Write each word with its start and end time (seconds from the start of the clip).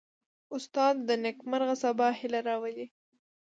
استاد 0.55 0.95
د 1.07 1.09
نیکمرغه 1.25 1.75
سبا 1.83 2.07
هیله 2.19 2.39
راولي. 2.47 2.85